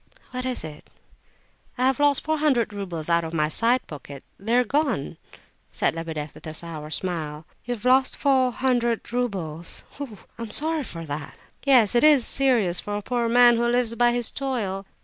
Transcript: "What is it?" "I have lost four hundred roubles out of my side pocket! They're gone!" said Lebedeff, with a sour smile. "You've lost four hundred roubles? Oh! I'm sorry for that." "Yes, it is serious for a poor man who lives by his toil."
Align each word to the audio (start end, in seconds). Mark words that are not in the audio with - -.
"What 0.31 0.45
is 0.47 0.63
it?" 0.63 0.89
"I 1.77 1.85
have 1.85 1.99
lost 1.99 2.23
four 2.23 2.39
hundred 2.39 2.73
roubles 2.73 3.07
out 3.07 3.23
of 3.23 3.35
my 3.35 3.49
side 3.49 3.85
pocket! 3.85 4.23
They're 4.39 4.63
gone!" 4.63 5.17
said 5.71 5.93
Lebedeff, 5.93 6.33
with 6.33 6.47
a 6.47 6.55
sour 6.55 6.89
smile. 6.89 7.45
"You've 7.65 7.85
lost 7.85 8.17
four 8.17 8.51
hundred 8.51 9.13
roubles? 9.13 9.83
Oh! 9.99 10.17
I'm 10.39 10.49
sorry 10.49 10.81
for 10.85 11.05
that." 11.05 11.35
"Yes, 11.67 11.93
it 11.93 12.03
is 12.03 12.25
serious 12.25 12.79
for 12.79 12.97
a 12.97 13.03
poor 13.03 13.29
man 13.29 13.57
who 13.57 13.67
lives 13.67 13.93
by 13.93 14.11
his 14.11 14.31
toil." 14.31 14.87